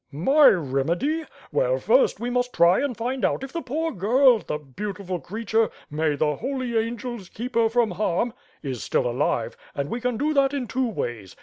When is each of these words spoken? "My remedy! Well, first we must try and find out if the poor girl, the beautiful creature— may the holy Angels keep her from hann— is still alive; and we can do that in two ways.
"My 0.11 0.47
remedy! 0.47 1.25
Well, 1.51 1.77
first 1.77 2.19
we 2.19 2.31
must 2.31 2.53
try 2.55 2.79
and 2.79 2.97
find 2.97 3.23
out 3.23 3.43
if 3.43 3.53
the 3.53 3.61
poor 3.61 3.91
girl, 3.91 4.39
the 4.39 4.57
beautiful 4.57 5.19
creature— 5.19 5.69
may 6.01 6.15
the 6.15 6.37
holy 6.37 6.75
Angels 6.75 7.29
keep 7.29 7.53
her 7.53 7.69
from 7.69 7.91
hann— 7.91 8.33
is 8.63 8.81
still 8.81 9.05
alive; 9.05 9.55
and 9.75 9.91
we 9.91 10.01
can 10.01 10.17
do 10.17 10.33
that 10.33 10.55
in 10.55 10.65
two 10.65 10.89
ways. 10.89 11.35